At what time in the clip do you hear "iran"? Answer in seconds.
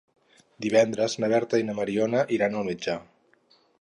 2.39-2.59